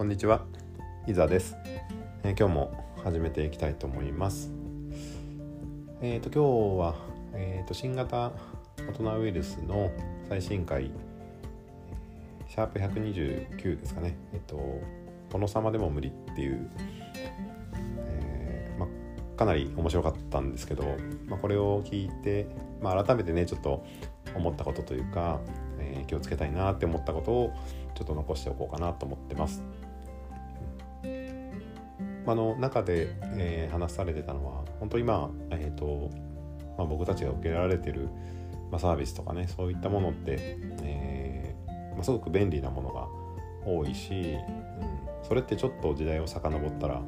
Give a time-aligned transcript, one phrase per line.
[0.00, 0.46] こんにちは、
[1.06, 1.58] 伊沢です、
[2.24, 4.50] えー今日も始めていきたいと思います。
[6.00, 6.94] えっ、と今日は
[7.34, 8.32] えっ、と新型
[8.96, 9.92] コロナウイルスの
[10.26, 10.90] 最新回
[12.48, 14.16] シャープ129ですかね。
[14.32, 14.80] えっ、と
[15.28, 16.70] 殿様でも無理っていう、
[17.74, 22.46] えーまあかなり面白かったんですけど、まあ、これを聞いて、
[22.80, 23.84] まあ、改めてねちょっと
[24.34, 25.40] 思ったことというか、
[25.78, 27.52] え気をつけたいなって思ったことを
[27.94, 29.62] ちょっと残しておこうかなと思ってます。
[32.30, 36.10] あの中で、えー話されてたのは本当今、えーと
[36.76, 38.08] まあ、僕たちが受けられてる、
[38.70, 43.06] まあ、サービスとかねそういったものって、えーまあ、すごく便利なものが
[43.64, 47.00] 多いし、うん、それってちょっと時代を遡ったらあ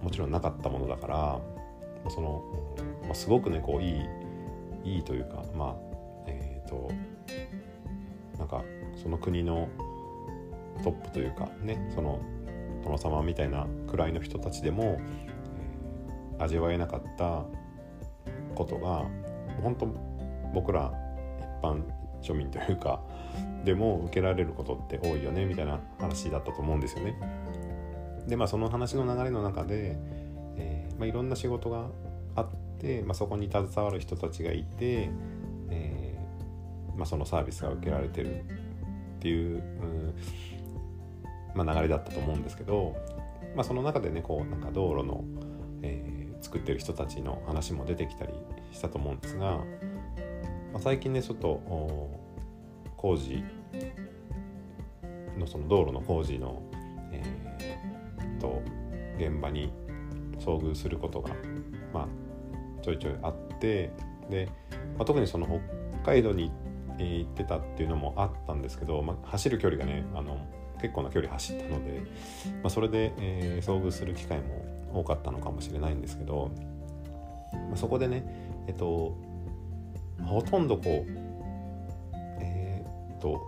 [0.00, 1.40] ーもちろんなかったものだからま
[2.06, 2.42] あその、
[2.78, 3.90] うんまあ、すごくねこうい
[4.90, 5.74] いいいというかまあ
[6.26, 6.90] えっ、と
[8.38, 8.62] なんか
[9.02, 9.68] その国の
[10.82, 12.20] トップというかねその
[12.82, 15.32] 殿様みたいな位の人たちでも、えー
[16.42, 17.44] 味わえなかった
[18.54, 19.04] ことが
[19.62, 19.86] 本当
[20.52, 20.92] 僕ら
[21.60, 21.82] 一般
[22.20, 23.00] 庶民というか
[23.64, 27.16] でも受けられることって多いよねみたいな話だったと思うんですよね。
[28.26, 29.96] でまあその話の流れの中で、
[30.56, 31.88] えーまあ、いろんな仕事が
[32.34, 32.46] あっ
[32.78, 35.10] て、まあ、そこに携わる人たちがいて、
[35.70, 38.44] えーまあ、そのサービスが受けられてるっ
[39.20, 40.14] ていう、うん
[41.54, 42.96] まあ、流れだったと思うんですけど、
[43.54, 45.24] まあ、その中でねこうなんか道路の、
[45.82, 48.32] えー作ってる人たちの話も出てきたり
[48.72, 49.64] したと思うんですが、ま
[50.74, 51.62] あ、最近ねちょっと
[52.96, 53.42] 工事
[55.38, 56.62] のその道路の工事の、
[57.12, 58.60] えーと
[59.18, 59.72] 現場に
[60.40, 61.30] 遭遇することが、
[61.92, 63.92] まあ、ちょいちょいあって
[64.28, 64.48] で、
[64.96, 65.46] まあ、特にその
[66.02, 66.50] 北海道に
[66.98, 70.44] 行ってたっていうのもあったんですけど、まあ、走る距離がねあの
[70.82, 72.00] 結構な距離走ったので、
[72.62, 76.50] まあ、それで、えー遭遇する機会も多かったのかもしれないんですけど、
[77.52, 78.24] まあ、そこでね
[78.66, 79.16] えっと
[80.20, 81.12] ほとんどこう
[82.40, 83.40] えーっと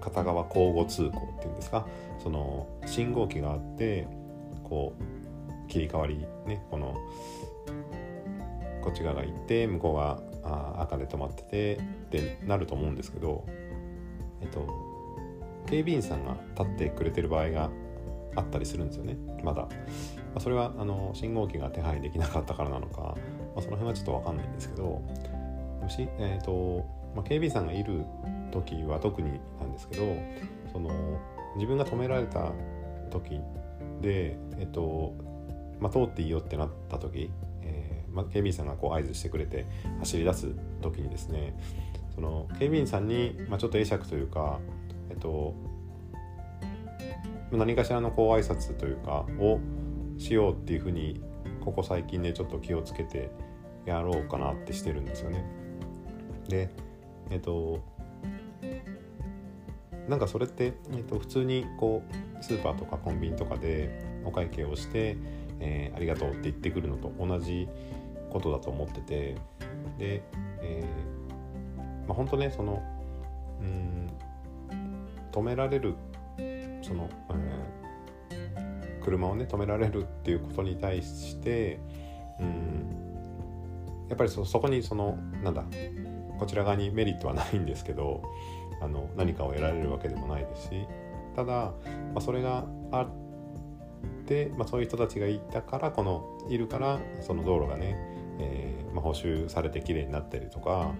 [0.00, 1.86] 片側交互通行っていうんですか
[2.22, 4.06] その信号機があって
[4.62, 6.94] こう切り替わりねこの
[8.82, 10.20] こっち側が行って向こうが
[10.80, 11.80] 赤で止まっててっ
[12.10, 13.44] てなると思うんですけど
[14.40, 14.87] えっと
[15.68, 17.70] 警備員さんが立ってくれてる場合が
[18.36, 19.16] あったりするんですよね。
[19.42, 19.68] まだ、ま
[20.36, 23.14] あ、それはあの信号機が手配できなかったからなのか、ま
[23.58, 26.84] あ、その辺はちょっと分かんないんですけどもし、えーと
[27.14, 28.04] まあ、警備員さんがいる
[28.52, 30.04] 時は特になんですけど
[30.72, 30.90] その
[31.56, 32.52] 自分が止められた
[33.10, 33.40] 時
[34.00, 35.14] で、えっと
[35.80, 37.30] まあ、通っていいよってなった時、
[37.62, 39.66] えーまあ、警備員さんがこう合図してくれて
[40.00, 41.56] 走り出す時にですね
[42.14, 44.58] その警備員さんに、まあ、ちょっと会釈というか、
[45.18, 47.14] え
[47.48, 49.58] っと、何かしらのこう挨拶というかを
[50.16, 51.20] しようっていうふうに
[51.60, 53.30] ここ最近ねちょっと気をつけて
[53.84, 55.44] やろうかなってしてるんですよね。
[56.48, 56.70] で
[57.30, 57.80] えっと
[60.08, 62.02] なんかそれって、えっと、普通にこ
[62.40, 65.18] うスーパーとかコンビニとかでお会計をして、
[65.60, 67.68] えーありがとうって言ってくるのと同じ
[68.30, 69.36] ことだと思ってて
[69.98, 70.22] で、
[70.62, 72.82] えーまあ、本当ねその
[73.60, 74.10] うん
[75.30, 75.94] 止められる
[76.82, 77.78] その、えー
[79.08, 81.80] 車をね止められるっていうことに対して
[82.38, 82.94] うん
[84.08, 85.64] やっぱりそこにそのなんだ
[86.38, 88.22] こちら側にメリットはないんですけど
[88.80, 90.86] あの何かを得られるわけでもないですし
[91.34, 91.72] ただ、ま
[92.16, 93.08] あ、それがあっ
[94.26, 97.96] て、まあ、そういう人たちがいたからこのいるからその道路がね、
[98.38, 100.94] えーまあ、補修されてきれいになったりとか、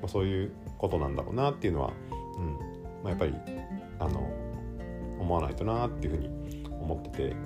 [0.00, 1.92] ま、そういうことなんだろうなっていうのは、
[2.38, 3.34] うんまあ、やっぱり
[3.98, 4.28] あの
[5.18, 7.36] 思わないとなっていうふうに思ってて、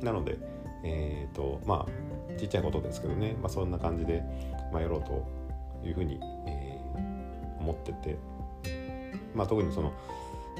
[0.00, 0.04] うん。
[0.04, 0.38] なので
[0.84, 4.22] えっ、とまあちっちゃいことですけどね、まあ、そんな感じで、
[4.72, 5.26] まあ、やろうと
[5.86, 6.76] いうふうに、えー
[7.58, 8.16] 思ってて、
[9.34, 9.92] まあ、特にその、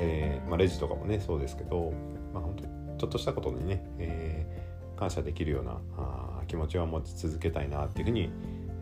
[0.01, 1.93] えーまあ、レジとかもねそうですけど、
[2.35, 8.31] まあ、本当にちょっとしたことにね、えー感謝できるようなあ気持ちは持ち続けたいなっていうふうに、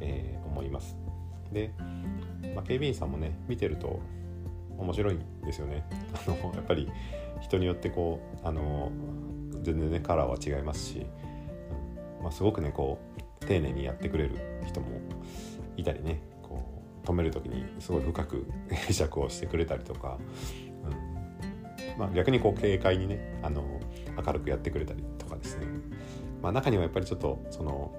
[0.00, 0.96] えー思います。
[1.52, 1.72] で、
[2.54, 4.00] まあ、警備員さんもね見てると
[4.78, 5.84] 面白いんですよね。
[6.26, 6.90] あのやっぱり
[7.40, 8.90] 人によってこうあの
[9.62, 11.06] 全然ねカラーは違いますし、
[12.18, 12.98] うんまあ、すごくねこ
[13.42, 14.36] う丁寧にやってくれる
[14.66, 14.86] 人も
[15.76, 16.62] いたりねこ
[17.04, 18.46] う止める時にすごい深く
[18.86, 20.18] 会釈をしてくれたりとか、
[20.84, 23.62] うんまあ、逆にこう軽快にねあの
[24.24, 25.66] 明るくやってくれたりとかですね、
[26.42, 27.92] まあ、中にはやっぱりちょっとその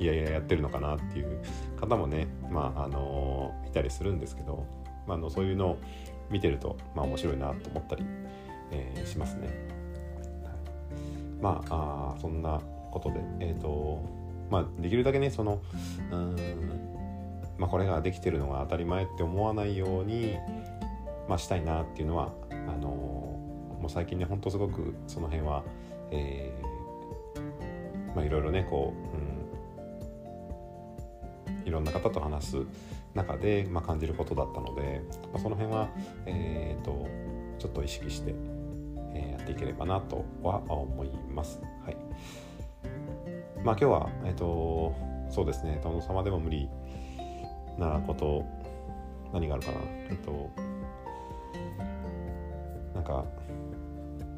[0.00, 1.42] いやいややってるのかなっていう
[1.78, 4.66] 方もね、まああのいたりするんですけど、
[5.10, 5.78] まあ、のそういうのを
[6.30, 8.04] 見てると、まあ、面白いなと思ったり、
[8.70, 9.48] えー、しますね。
[10.44, 12.60] はい、まああそんな
[12.92, 14.00] ことで、えーと
[14.50, 15.60] まあ、できるだけねその
[16.12, 16.36] うん
[17.58, 20.38] まあ、これができてるのが当たり前って思わないように、
[21.28, 25.62] まあ、したいなっていうのはあのもう最近ねほんとすごくその辺は、
[26.10, 28.94] えー、まあいろいろねこ
[31.52, 32.56] う、うん、いろんな方と話す
[33.14, 35.02] 中で、まあ、感じることだったので、
[35.32, 35.88] まあ、その辺は、
[36.26, 37.06] えーと、
[37.58, 38.34] ちょっと意識して、
[39.14, 41.60] えー、やっていければなとは思います。
[41.84, 41.96] はい。
[43.64, 44.94] まあ、今日は、えーと、
[45.30, 45.80] そうですね。
[45.82, 46.68] 殿様でも無理
[47.78, 48.44] なこと
[49.32, 49.78] 何があるかな。
[50.10, 50.50] えっと
[52.94, 53.24] なんか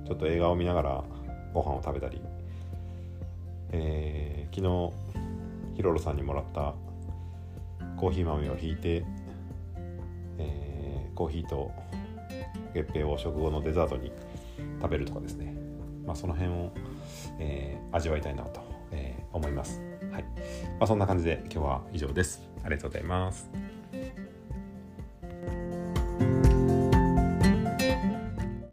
[0.06, 1.04] ちょっと映画を見ながら
[1.52, 2.20] ご飯を食べたり、
[3.70, 6.75] えー、昨日ヒロロさんにもらった
[7.96, 9.05] コーヒー豆をひいて、
[10.38, 11.73] えー、コーヒーと
[12.75, 14.12] 月餅を食後のデザートに
[14.81, 15.55] 食べるとかですね、
[16.06, 16.73] まあ、その辺を、
[17.38, 19.81] えー、味わいたいなと、えー、思います。
[20.11, 20.25] はい
[20.79, 22.43] まあ、そんな感じで今日は以上です。
[22.64, 23.81] ありがとうございます。